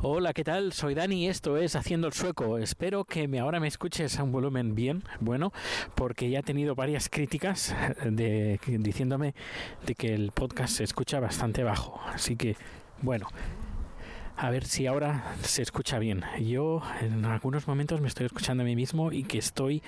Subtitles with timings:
[0.00, 0.72] Hola, ¿qué tal?
[0.72, 2.58] Soy Dani esto es Haciendo el Sueco.
[2.58, 5.52] Espero que me, ahora me escuches a un volumen bien, bueno,
[5.94, 9.34] porque ya he tenido varias críticas de, diciéndome
[9.86, 12.00] de que el podcast se escucha bastante bajo.
[12.06, 12.56] Así que,
[13.02, 13.28] bueno,
[14.38, 16.22] a ver si ahora se escucha bien.
[16.40, 19.82] Yo en algunos momentos me estoy escuchando a mí mismo y que estoy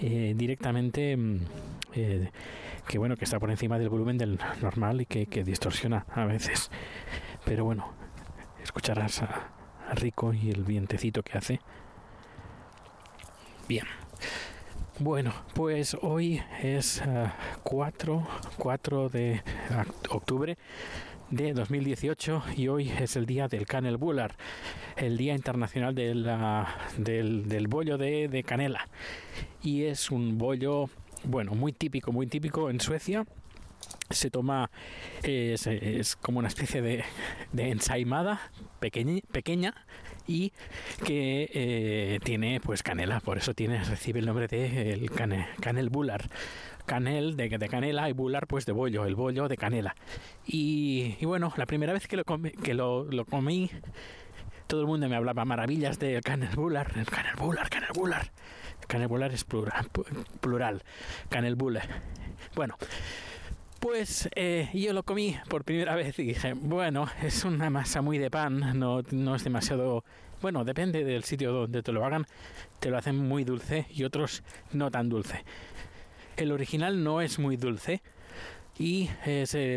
[0.00, 1.40] eh, directamente, mm,
[1.94, 2.30] eh,
[2.88, 6.24] que bueno, que está por encima del volumen del normal y que, que distorsiona a
[6.24, 6.70] veces.
[7.44, 7.92] Pero bueno,
[8.62, 9.52] escucharás a,
[9.92, 11.60] Rico y el vientecito que hace.
[13.68, 13.84] Bien.
[15.00, 17.28] Bueno, pues hoy es uh,
[17.64, 18.26] 4,
[18.56, 19.42] 4 de
[20.10, 20.56] octubre
[21.30, 24.34] de 2018 y hoy es el día del Canel Buller,
[24.96, 26.24] el Día Internacional del,
[26.96, 28.88] del bollo de, de canela.
[29.62, 30.90] Y es un bollo,
[31.24, 33.26] bueno, muy típico, muy típico en Suecia
[34.10, 34.70] se toma
[35.22, 37.04] es, es, como una especie de,
[37.52, 38.40] de ensaimada
[38.80, 39.74] pequeña, pequeña
[40.30, 40.52] y
[41.04, 43.20] que eh, tiene pues canela.
[43.20, 46.28] Por eso tiene recibe el nombre de el cane, canel bular.
[46.86, 49.94] Canel de, canela y bular pues de bollo el bollo de canela.
[50.46, 53.70] Y, bueno la primera vez que lo comí, que lo comí
[54.66, 58.30] todo el mundo me hablaba maravillas del canel bular el canel bular canel bular.
[58.86, 59.88] Canel bular es plural,
[60.40, 60.82] plural
[61.28, 61.88] canel bular
[62.56, 62.76] bueno
[63.80, 68.18] pues eh, yo lo comí por primera vez y dije, bueno, es una masa muy
[68.18, 70.04] de pan, no, no, es demasiado...
[70.42, 72.26] Bueno, depende del sitio donde te lo hagan,
[72.78, 74.42] te lo hacen muy dulce y otros
[74.72, 75.44] no tan dulce.
[76.36, 78.02] El original no es muy dulce
[78.80, 79.10] y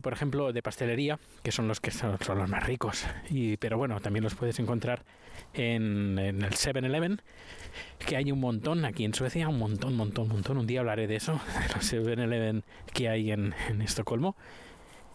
[0.00, 3.04] por ejemplo, de pastelería, que son los que son, los más ricos.
[3.30, 5.02] Y, pero bueno, también los puedes encontrar
[5.54, 7.20] en, el 7-Eleven,
[8.06, 10.56] que hay un montón aquí en Suecia, un montón, montón, montón.
[10.56, 12.62] Un día hablaré de eso, de los 7-Eleven
[12.94, 14.36] que hay en, en Estocolmo.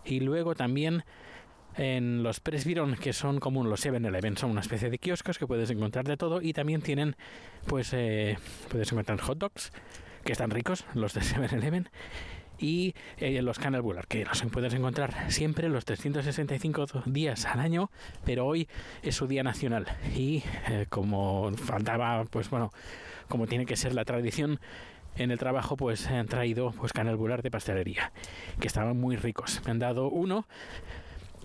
[0.04, 1.06] Y luego también
[1.78, 5.70] en los Presbyron, que son como los 7-Eleven, son una especie de kioscos que puedes
[5.70, 7.16] encontrar de todo y también tienen,
[7.68, 9.72] pues, eh, puedes encontrar hot dogs,
[10.26, 11.88] que están ricos, los de 7-Eleven,
[12.60, 17.92] y eh, los Canal Buller, que los puedes encontrar siempre los 365 días al año,
[18.26, 18.68] pero hoy
[19.04, 19.86] es su día nacional.
[20.16, 22.72] Y eh, como faltaba, pues bueno,
[23.28, 24.60] como tiene que ser la tradición,
[25.18, 28.12] en el trabajo pues han traído pues canal de pastelería
[28.60, 29.62] que estaban muy ricos.
[29.66, 30.48] Me han dado uno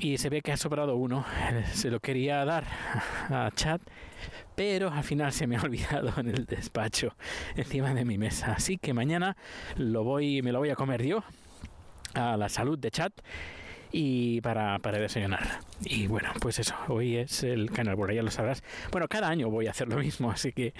[0.02, 1.24] y se ve que ha sobrado uno
[1.72, 2.64] se lo quería dar
[3.30, 3.80] a Chad
[4.56, 7.14] pero al final se me ha olvidado en el despacho
[7.54, 9.36] encima de mi mesa así que mañana
[9.76, 11.22] lo voy me lo voy a comer yo
[12.14, 13.12] a la salud de Chad
[13.94, 15.60] y para, para desayunar.
[15.84, 18.62] Y bueno, pues eso, hoy es el canal, por ya lo sabrás.
[18.90, 20.72] Bueno, cada año voy a hacer lo mismo, así que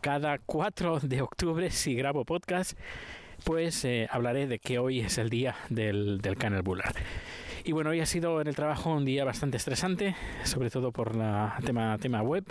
[0.00, 2.76] cada 4 de octubre, si grabo podcast,
[3.44, 6.94] pues eh, hablaré de que hoy es el día del, del canal Bular.
[7.66, 11.16] Y bueno, hoy ha sido en el trabajo un día bastante estresante, sobre todo por
[11.16, 12.44] la tema, tema web.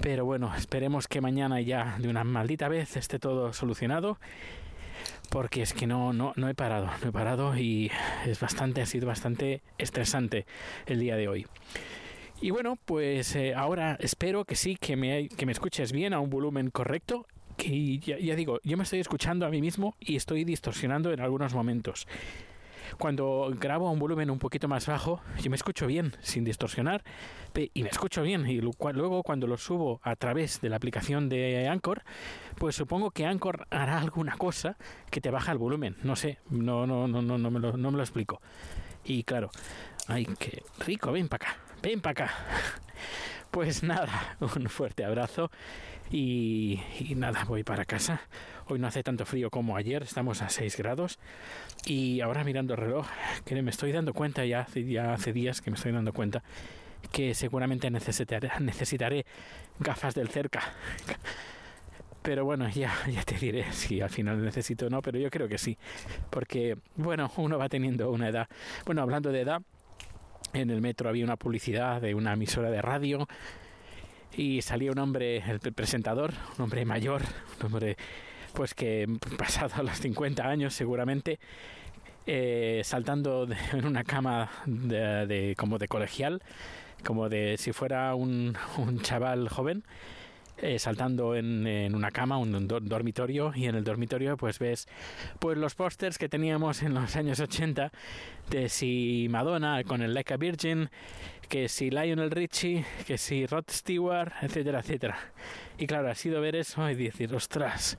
[0.00, 4.20] Pero bueno, esperemos que mañana ya de una maldita vez esté todo solucionado
[5.30, 7.90] porque es que no, no, no he parado, no he parado y
[8.24, 10.46] es bastante, ha sido bastante estresante
[10.86, 11.46] el día de hoy.
[12.40, 16.20] Y bueno, pues eh, ahora espero que sí, que me, que me escuches bien a
[16.20, 17.26] un volumen correcto.
[17.56, 21.20] Que ya, ya digo, yo me estoy escuchando a mí mismo y estoy distorsionando en
[21.20, 22.06] algunos momentos
[22.98, 27.02] cuando grabo a un volumen un poquito más bajo, yo me escucho bien, sin distorsionar,
[27.54, 28.46] y me escucho bien.
[28.46, 32.02] Y luego cuando lo subo a través de la aplicación de Anchor,
[32.56, 34.76] pues supongo que Anchor hará alguna cosa
[35.10, 35.96] que te baja el volumen.
[36.02, 38.40] No sé, no, no, no, no, me, lo, no me lo explico.
[39.04, 39.50] Y claro,
[40.08, 42.34] ay, qué rico, ven para acá, ven para acá.
[43.54, 45.48] Pues nada, un fuerte abrazo
[46.10, 46.80] y,
[47.14, 48.20] nada, voy para casa.
[48.66, 51.20] Hoy no hace tanto frío como ayer, estamos a 6 grados
[51.86, 53.06] y ahora mirando el reloj,
[53.44, 54.66] que me estoy dando cuenta ya,
[55.12, 56.42] hace días que me estoy dando cuenta
[57.12, 59.24] que seguramente necesitaré, necesitaré
[59.78, 60.60] gafas del cerca.
[62.22, 65.46] Pero bueno, ya, ya te diré si al final necesito o no, pero yo creo
[65.46, 65.76] que sí.
[66.30, 68.48] Porque, bueno, uno va teniendo una edad.
[68.86, 69.60] Bueno, hablando de edad,
[70.54, 73.28] en el metro había una publicidad de una emisora de radio
[74.36, 77.22] y salía un hombre, el presentador, un hombre mayor,
[77.60, 77.96] un hombre
[78.52, 79.06] pues que
[79.38, 81.38] pasado los 50 años seguramente,
[82.26, 86.42] eh, saltando en una cama de, de, como de colegial,
[87.04, 89.84] como de si fuera un, un chaval joven.
[90.58, 94.86] Eh, saltando en, una cama, un, un, dormitorio, y en el dormitorio pues ves
[95.40, 97.90] pues los pósters que teníamos en los años 80
[98.50, 100.90] de si Madonna con el Like Virgin,
[101.48, 105.18] que si Lionel Richie, que si Rod Stewart, etcétera, etcétera.
[105.76, 107.98] Y claro, ha sido ver eso y decir, ostras,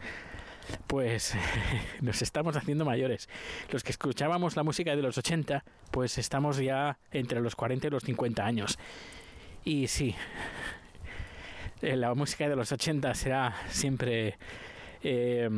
[0.87, 1.33] pues
[2.01, 3.29] nos estamos haciendo mayores.
[3.71, 7.89] Los que escuchábamos la música de los 80, pues estamos ya entre los 40 y
[7.89, 8.79] los 50 años.
[9.63, 10.15] Y sí,
[11.81, 14.37] eh, la música de los 80 será siempre...
[15.03, 15.49] eh,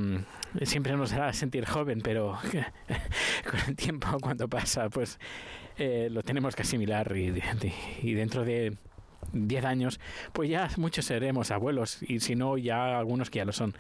[0.64, 2.38] siempre nos hará sentir joven, pero
[3.50, 5.20] con el tiempo cuando pasa, pues
[5.78, 7.34] eh, lo tenemos que asimilar y,
[8.02, 8.76] y dentro de
[9.34, 10.00] 10 años,
[10.34, 13.74] pues ya muchos seremos abuelos y si no, ya algunos que ya lo son.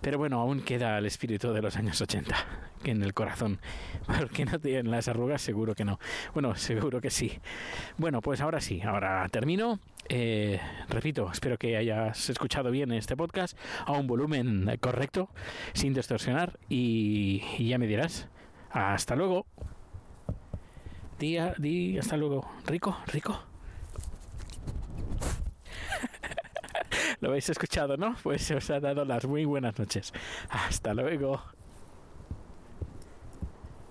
[0.00, 3.60] Pero bueno, aún queda el espíritu de los años 80 que en el corazón.
[4.06, 5.98] Porque no tienen las arrugas, seguro que no.
[6.32, 7.38] Bueno, seguro que sí.
[7.98, 9.78] Bueno, pues ahora sí, ahora termino.
[10.08, 13.56] Eh, repito, espero que hayas escuchado bien este podcast
[13.86, 15.28] a un volumen correcto,
[15.72, 18.28] sin distorsionar, y, y ya me dirás.
[18.70, 19.46] Hasta luego.
[21.18, 22.50] Día, di, hasta luego.
[22.66, 23.44] Rico, rico.
[27.20, 28.16] Lo habéis escuchado, ¿no?
[28.22, 30.12] Pues os ha dado las muy buenas noches.
[30.48, 31.42] Hasta luego.